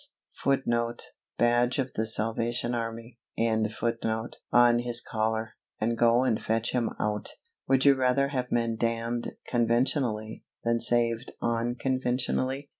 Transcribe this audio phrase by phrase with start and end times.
[0.31, 1.03] [Footnote:
[1.37, 7.35] Badge of the Salvation Army.] on his collar, and go and fetch him out?
[7.67, 12.69] Would you rather have men damned conventionally, than saved unconventionally?